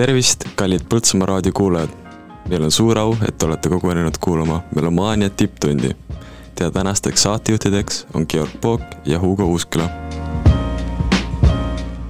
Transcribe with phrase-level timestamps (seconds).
[0.00, 1.88] tervist, kallid Põltsamaa raadio kuulajad.
[2.48, 5.90] meil on suur au, et olete kogunenud kuulama Melomaania tipptundi.
[6.54, 9.88] Teie tänasteks saatejuhtideks on Georg Pook ja Hugo Uusküla.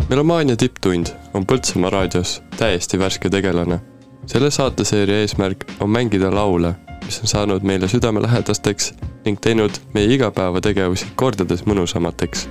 [0.08, 3.80] melomaania tipptund on Põltsamaa raadios täiesti värske tegelane.
[4.26, 8.94] selle saateseeria eesmärk on mängida laule, mis on saanud meile südamelähedasteks
[9.24, 12.48] ning teinud meie igapäevategevusi kordades mõnusamateks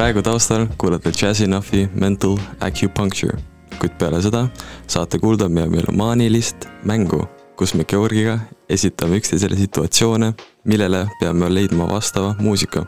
[0.00, 3.36] praegu taustal kuulate Jazzinuffi Mental Acupuncture,
[3.80, 4.46] kuid peale seda
[4.88, 8.38] saate kuulda meie melomaanilist mängu, kus me Georgiga
[8.72, 10.32] esitame üksteisele situatsioone,
[10.64, 12.86] millele peame leidma vastava muusika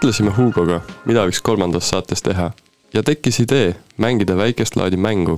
[0.00, 2.46] mõtlesime Hugoga, mida võiks kolmandas saates teha
[2.94, 5.36] ja tekkis idee mängida väikest laadi mängu.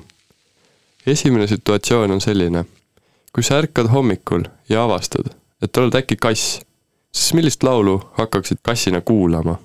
[1.06, 2.64] esimene situatsioon on selline.
[3.32, 6.60] kui sa ärkad hommikul ja avastad, et oled äkki kass,
[7.12, 9.58] siis millist laulu hakkaksid kassina kuulama?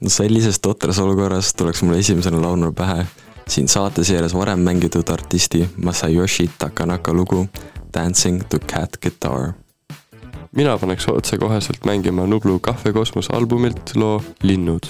[0.00, 3.06] no sellises totras olukorras tuleks mulle esimesena laulma pähe
[3.48, 7.48] siin saateseerias varem mängitud artisti Masayoshi Takanaka lugu
[7.94, 9.63] Dancing to Cat Guitar
[10.56, 14.86] mina paneks otsekoheselt mängima Nublu Kahvekosmos albumilt loo Linnud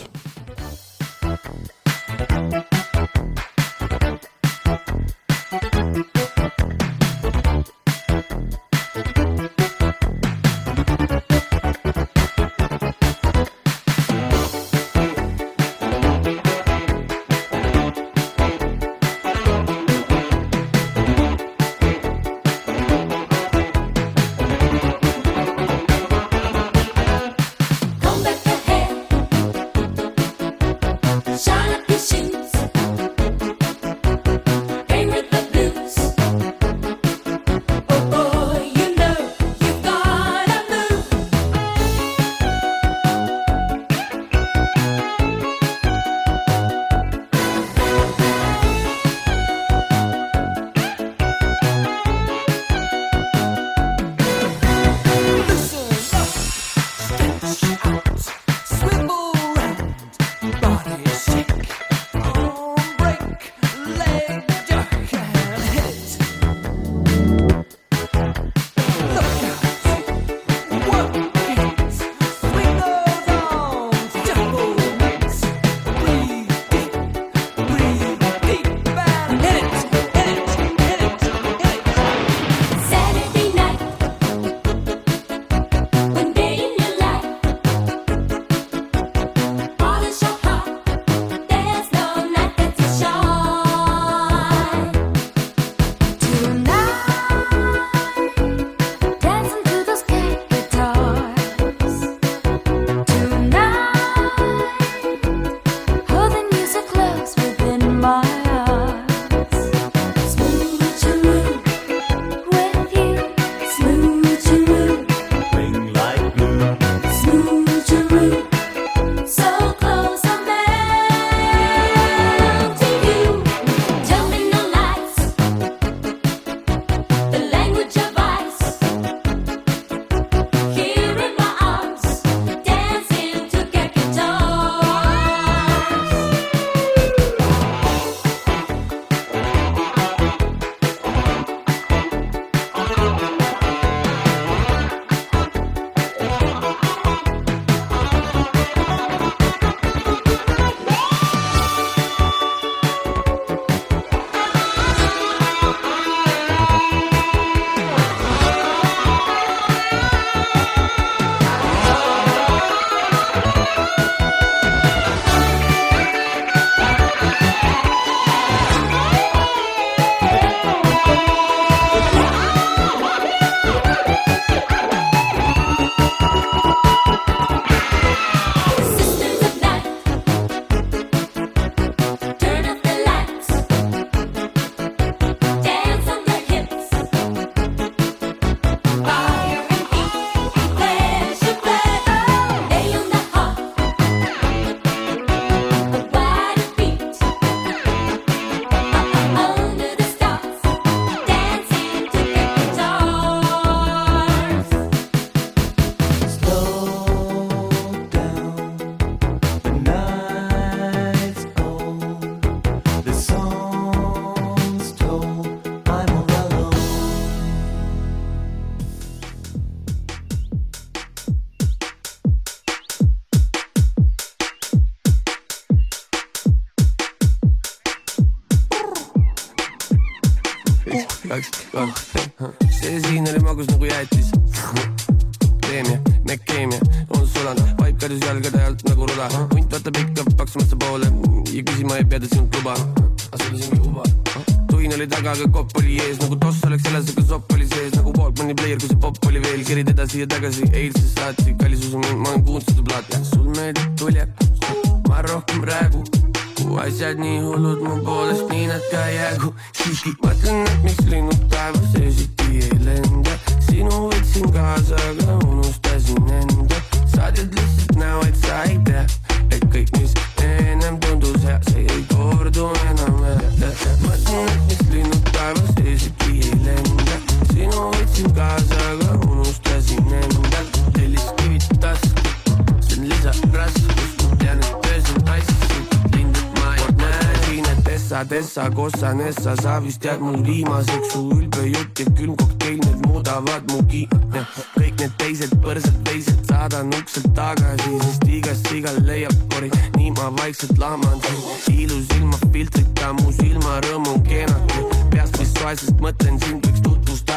[288.25, 292.37] et Essa, Tessa, Kossa, Nessa, sa vist jääd mul viimaseks, su ülbe jutt ja külm
[292.37, 294.45] kokteil, need muudavad mu kiine.
[294.77, 300.31] kõik need teised põrsad, teised saadan ukselt tagasi, sest igast sigal leiab pori, nii ma
[300.41, 301.85] vaikselt lahman siin.
[301.85, 306.94] ilus ilma filtrita, mu silmarõõm on keenake, peast vist soe, sest mõtlen sind võiks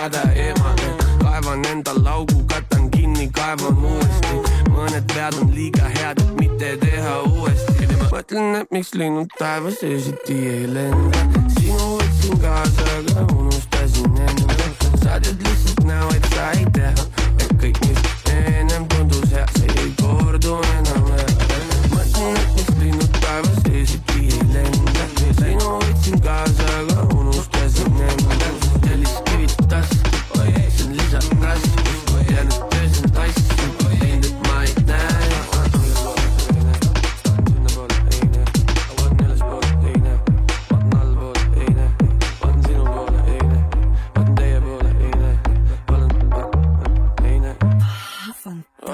[0.10, 0.98] tutvustada emale.
[1.22, 4.36] kaevan endal augu, katan kinni, kaevan uuesti,
[4.72, 7.88] mõned vead on liiga head, et mitte teha uuesti.
[8.12, 11.26] mõtlen, et miks linnud taevas öösiti ei lenda,
[11.60, 14.70] sinu võtsin kaasa, aga unustasin enda.
[15.04, 16.94] sa tead lihtsalt näo, et sa ei tea,
[17.40, 20.97] et kõik, mis ennem tundus hea, see ei kordu enam.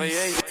[0.03, 0.42] Oi ei.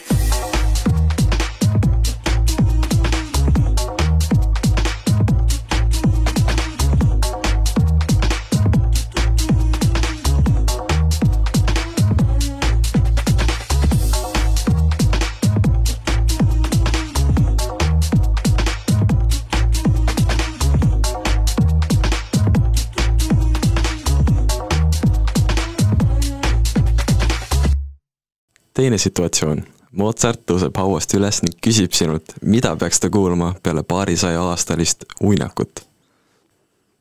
[28.82, 29.62] Teine situatsioon.
[29.92, 35.84] Mozart tõuseb hauast üles ning küsib sinult, mida peaks ta kuulama peale paarisaja aastalist uinakut.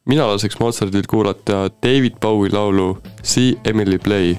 [0.06, 4.36] mina laseks Mozartil kuulata David Bowie laulu See Emily Play,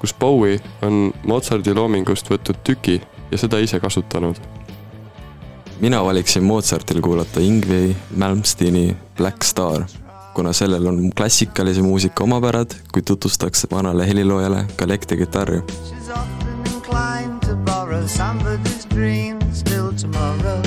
[0.00, 4.36] kus Bowie on Mozarti loomingust võtnud tüki ja seda ise kasutanud.
[5.80, 9.84] mina valiksin Mozartil kuulata Ingvi Malmsteeni Black Star,
[10.34, 15.62] kuna sellel on klassikalise muusika omapärad, kuid tutvustaks vanale heliloojale ka elektrikitarri.
[17.64, 20.62] Borrow somebody's dreams till tomorrow.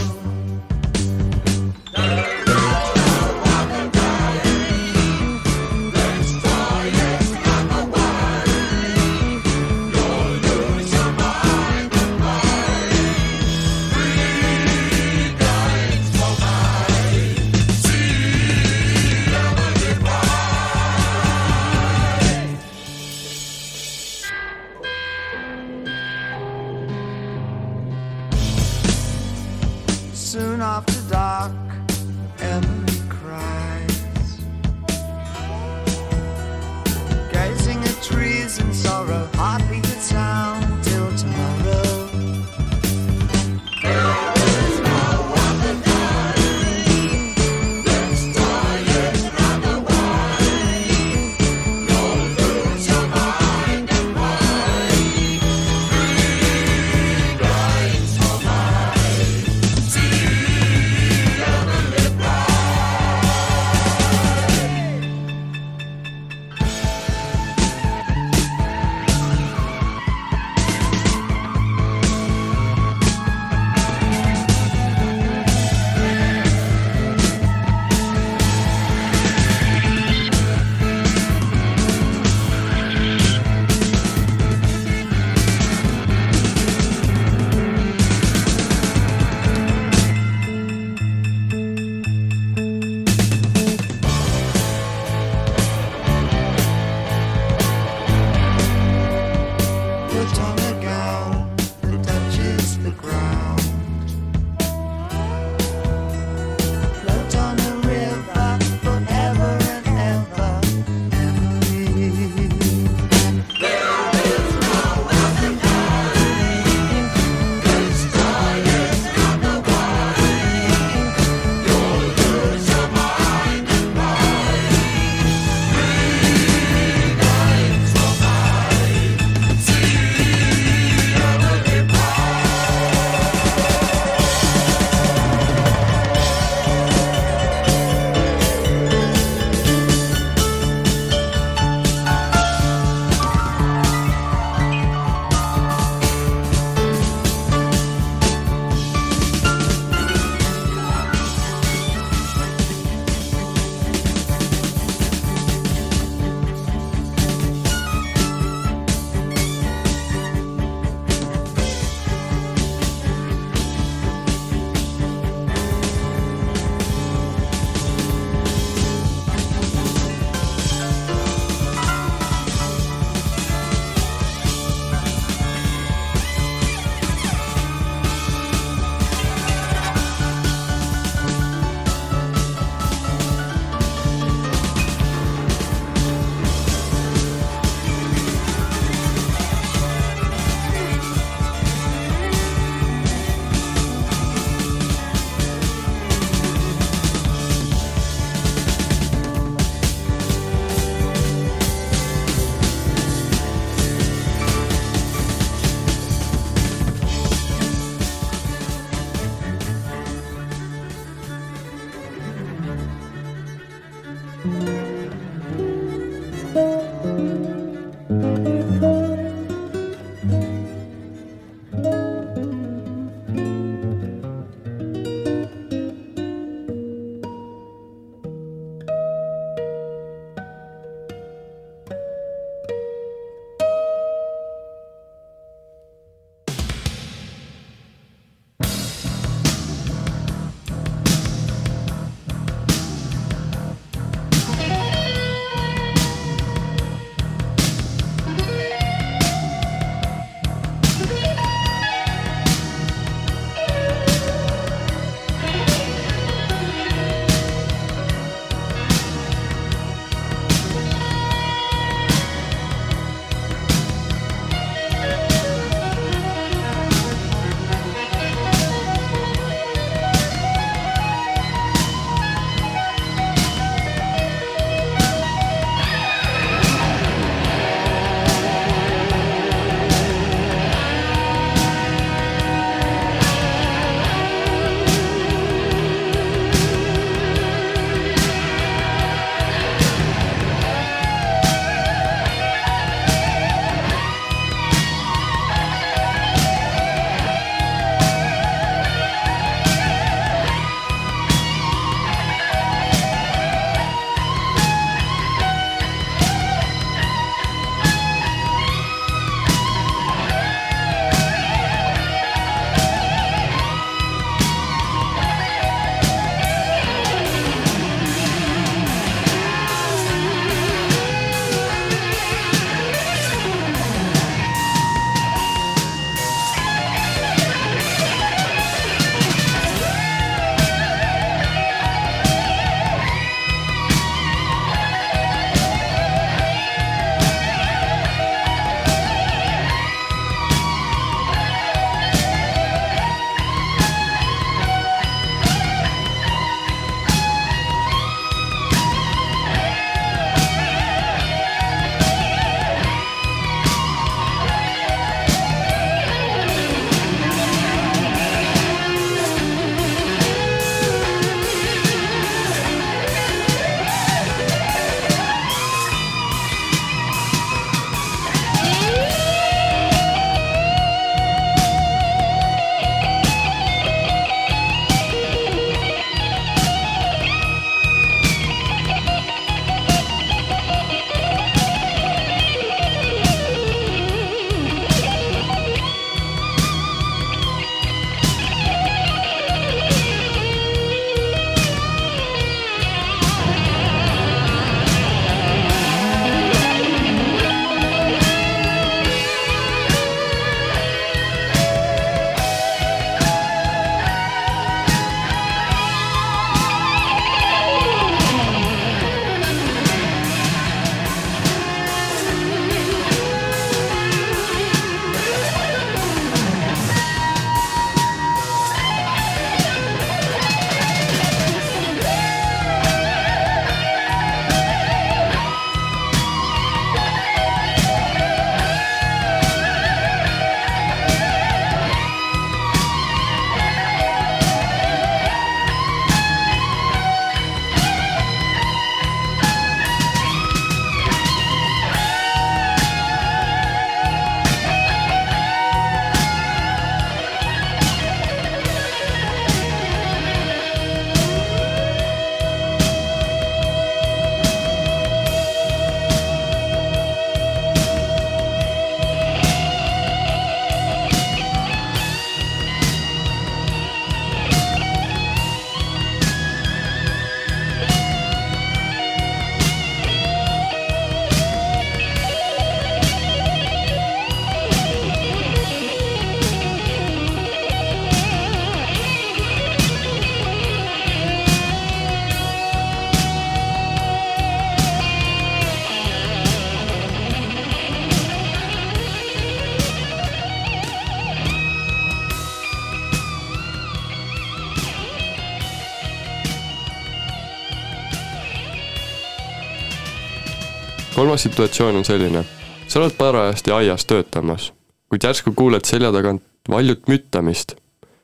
[501.34, 502.46] Kolmas situatsioon on selline.
[502.88, 504.74] sa oled parajasti aias töötamas,
[505.10, 507.74] kuid järsku kuuled selja tagant valjut müttamist.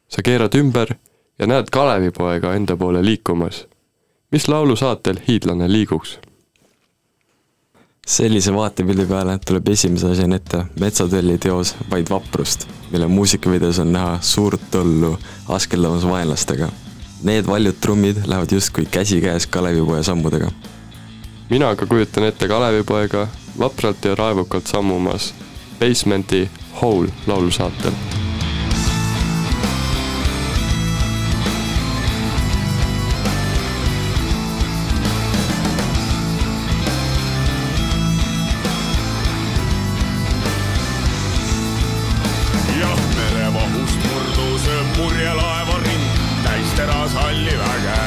[0.08, 0.93] sa keerad ümber
[1.39, 3.65] ja näed Kalevipoega enda poole liikumas.
[4.32, 6.19] mis laulusaatel hiidlane liiguks?
[8.06, 14.17] sellise vaatepildi peale tuleb esimese asjana ette Metsatölli teos Vaid vaprust, mille muusikavideos on näha
[14.22, 15.17] suurt tollu
[15.48, 16.69] askeldamas vaenlastega.
[17.24, 20.52] Need valjud trummid lähevad justkui käsikäes Kalevipoja sammudega.
[21.49, 23.27] Mina aga kujutan ette Kalevipoega
[23.59, 25.33] vapralt ja raevukalt sammumas
[25.79, 26.49] Basementi
[26.81, 27.91] Hole laulusaatel.
[42.79, 46.05] Jah, merevahust murdus purjelaeva ring,
[46.43, 47.98] täis teras halli väge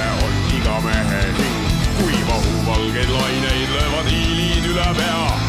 [4.04, 5.41] the lily do la belle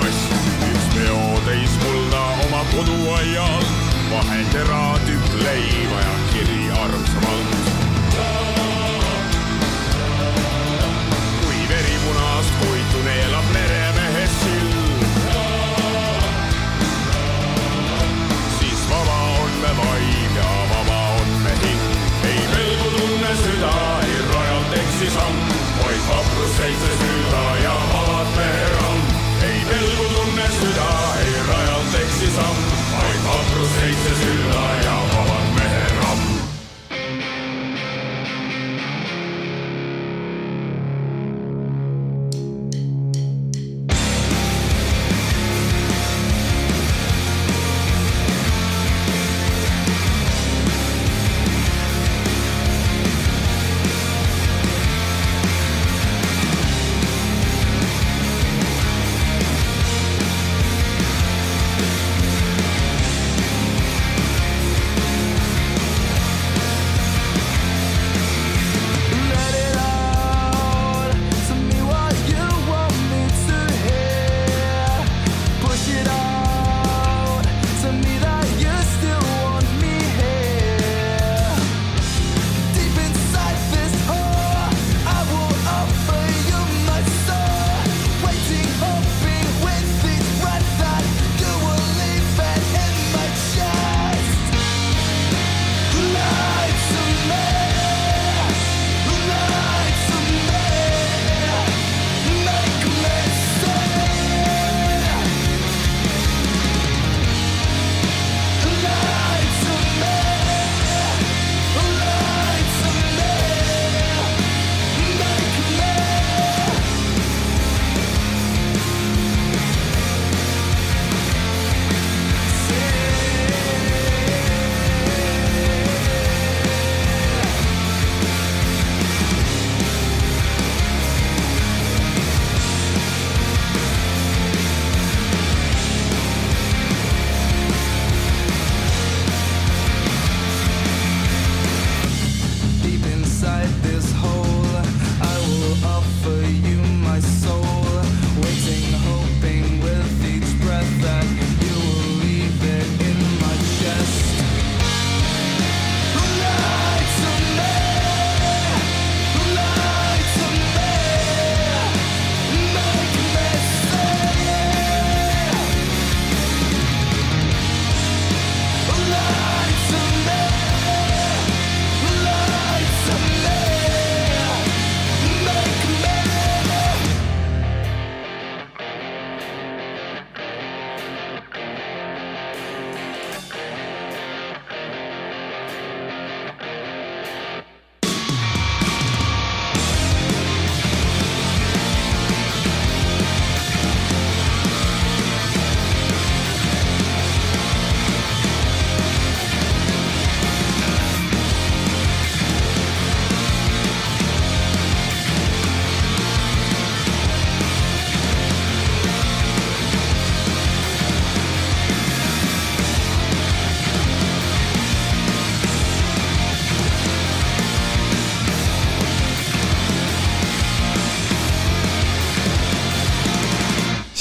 [0.00, 0.32] kast.
[0.70, 3.64] üks peotäis kulda oma koduaial,
[4.10, 7.56] vahetera tükk leiva ja kiri armsamalt
[11.40, 15.04] kui veripunast koitu neelab meremehe silm,
[18.58, 21.84] siis vaba on me vaim ja vaba on me hing.
[22.30, 25.44] ei pelgu tunne süda, ei rajalt eksi samm,
[25.82, 27.15] vaid vaprus seitse süda
[32.36, 34.45] rajalt eksi samm, vaid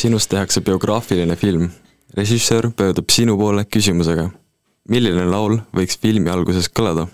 [0.06, 1.70] sinust tehakse biograafiline film.
[2.18, 4.30] režissöör pöördub sinu poole küsimusega.
[4.90, 7.08] milline laul võiks filmi alguses kõlada?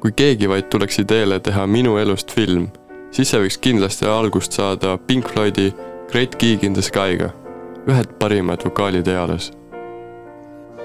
[0.00, 2.70] kui keegi vaid tuleks ideele teha minu elust film,
[3.10, 5.74] siis see võiks kindlasti algust saada Pink Floydi
[6.12, 7.28] Great Gig in the Sky'ga.
[7.86, 9.52] ühed parimad vokaalid eales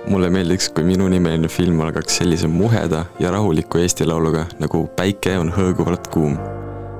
[0.07, 5.51] mulle meeldiks, kui minunimeline film algaks sellise muheda ja rahuliku Eesti lauluga nagu Päike on
[5.51, 6.35] hõõguvalt kuum.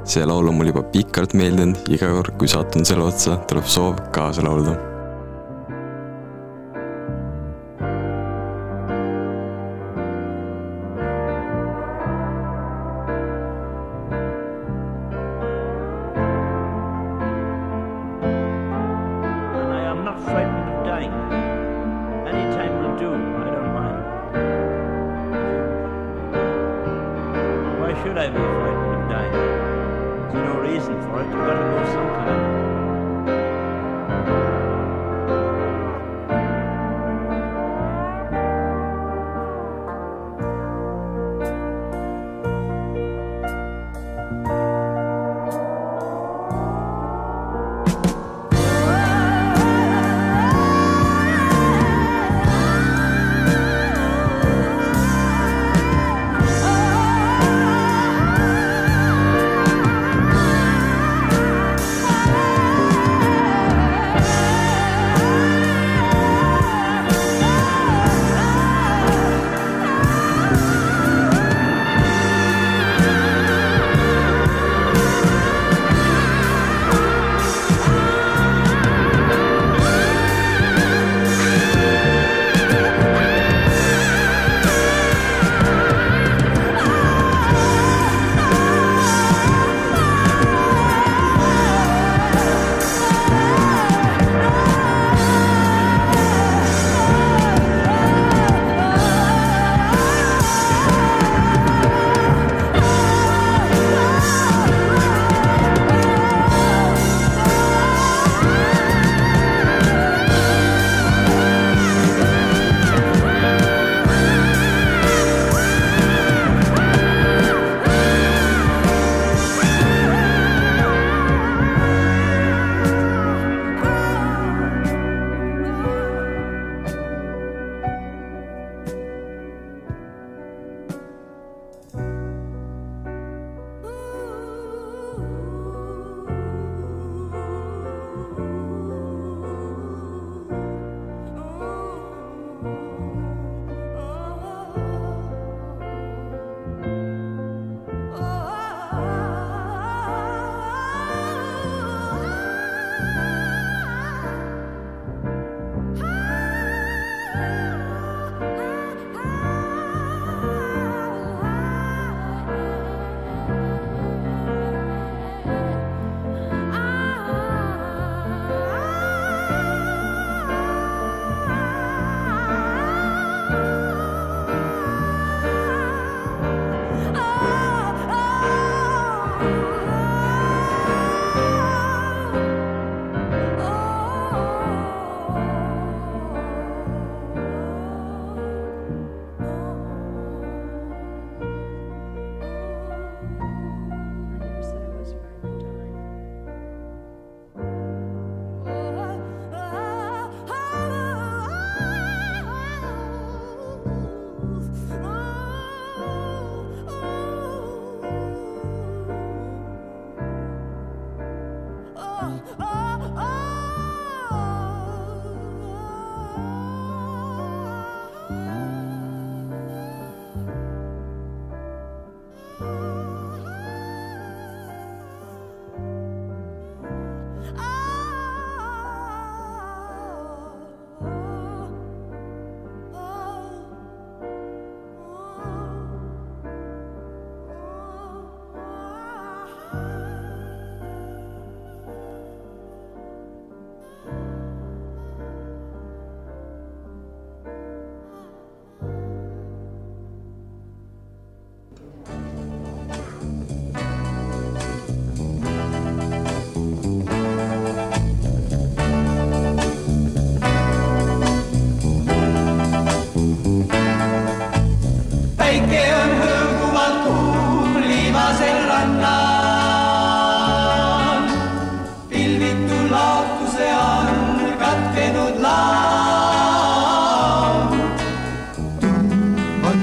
[0.08, 4.00] See laul on mul juba pikalt meeldinud, iga kord, kui satun selle otsa, tuleb soov
[4.16, 4.97] kaasa laulda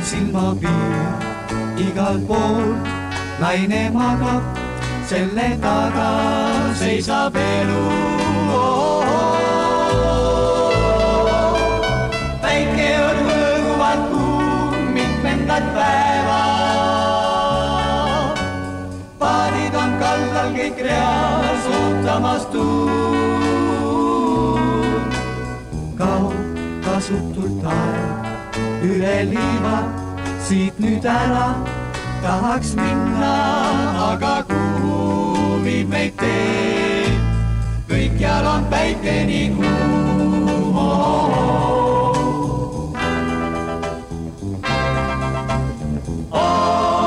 [0.04, 2.76] silmapiir igal pool.
[3.40, 4.42] naine magab,
[5.08, 6.10] selle taga
[6.80, 7.84] seisab elu
[8.52, 8.52] oh,.
[8.54, 9.10] Oh,
[11.40, 11.56] oh,
[12.44, 16.42] päike on hõõguvad kuu mitmendat päeva.
[19.22, 23.00] paarid on kallal kõik reas ootamas tuul.
[25.98, 26.36] kaob
[26.84, 28.13] kasutult aeg
[28.84, 29.76] üle liiva,
[30.46, 31.46] siit nüüd ära
[32.24, 33.34] tahaks minna,
[34.10, 37.12] aga kuhu viib meid tee?
[37.88, 40.04] kõikjal on päike nii kuum.
[46.34, 47.03] päike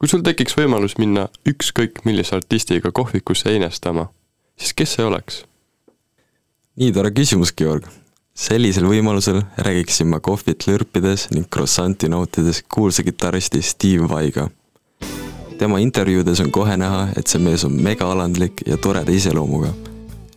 [0.00, 4.06] kui sul tekiks võimalus minna ükskõik millise artistiga kohvikusse einestama,
[4.56, 5.42] siis kes see oleks?
[6.80, 7.84] nii tore küsimus, Georg.
[8.32, 14.48] sellisel võimalusel räägiksin ma kohvit lörpides ning croissanti nautides kuulsa kitarristi Steve Vaiga.
[15.58, 19.74] tema intervjuudes on kohe näha, et see mees on megaalandlik ja toreda iseloomuga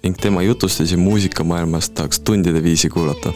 [0.04, 3.32] ning tema jutustusi muusikamaailmast tahaks tundide viisi kuulata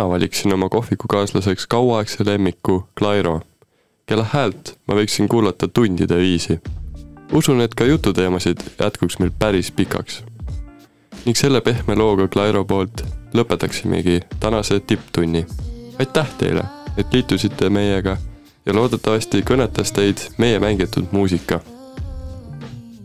[0.00, 3.40] mina valiksin oma kohvikukaaslaseks kauaaegse lemmiku Clairo,
[4.06, 6.60] kelle häält ma võiksin kuulata tundide viisi.
[7.32, 10.24] usun, et ka jututeemasid jätkuks meil päris pikaks.
[11.24, 15.46] ning selle pehme looga Clairo poolt lõpetaksimegi tänase tipptunni.
[15.98, 16.64] aitäh teile,
[16.96, 18.16] et liitusite meiega
[18.66, 21.60] ja loodetavasti kõnetas teid meie mängitud muusika.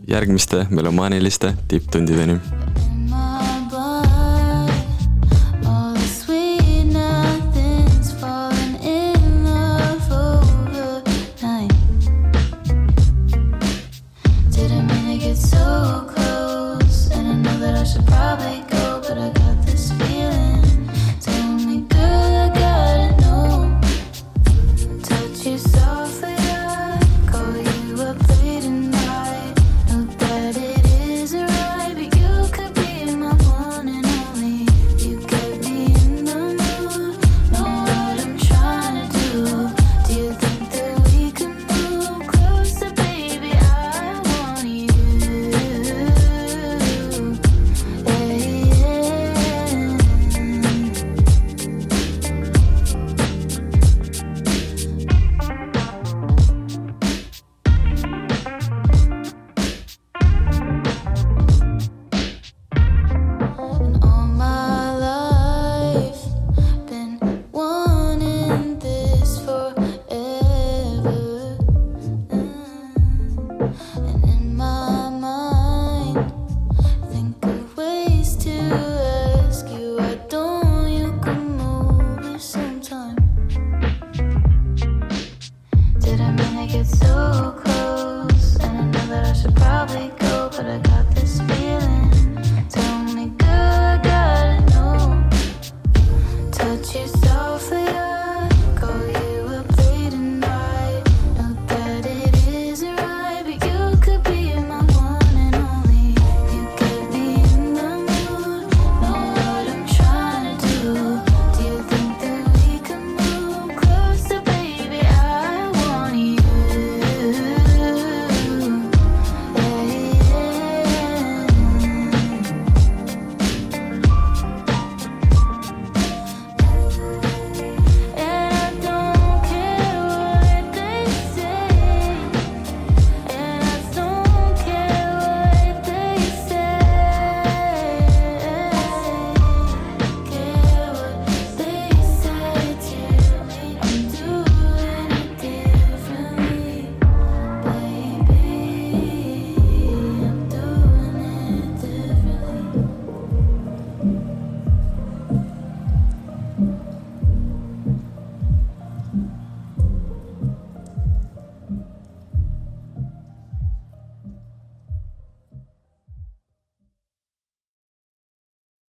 [0.08, 2.40] järgmiste melomaaniliste tipptundideni